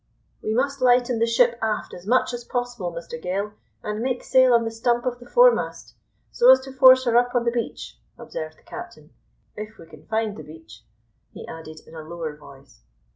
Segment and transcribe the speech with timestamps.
[0.41, 3.53] "We must lighten the ship aft as much as possible, Mr Gale,
[3.83, 5.93] and make sail on the stump of the foremast,
[6.31, 9.11] so as to force her up on the beach," observed the captain.
[9.55, 10.83] "If we can find the beach,"
[11.31, 12.81] he added in a lower voice.